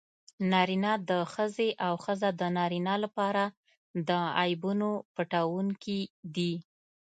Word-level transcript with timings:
نارینه 0.51 0.93
د 1.09 1.11
ښځې 1.33 1.69
او 1.85 1.93
ښځه 2.03 2.29
د 2.39 2.41
نارینه 2.57 2.93
لپاره 3.03 3.43
د 4.07 4.09
عیبونو 4.39 4.89
پټوونکي 5.15 6.01
دي. 6.35 6.53